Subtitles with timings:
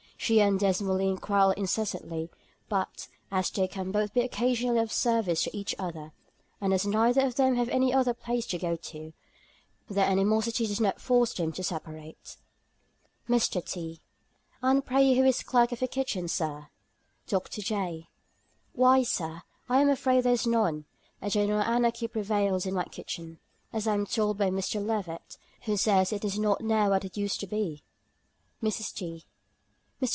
[0.17, 2.29] She and Desmoulins quarrel incessantly;
[2.69, 6.13] but as they can both be occasionally of service to each other,
[6.61, 9.13] and as neither of them have any other place to go to,
[9.89, 12.37] their animosity does not force them to separate."...
[13.27, 13.65] MR.
[13.65, 13.99] T.
[14.61, 16.67] "And pray who is clerk of your kitchen, Sir?"
[17.25, 17.39] DR.
[17.49, 18.07] J.
[18.73, 20.85] "Why, Sir, I am afraid there is none;
[21.19, 23.39] a general anarchy prevails in my kitchen,
[23.73, 24.85] as I am told by Mr.
[24.85, 27.81] Levett, who says it is not now what it used to be."
[28.61, 28.93] MRS.
[28.93, 29.23] T.
[29.23, 29.25] "Mr.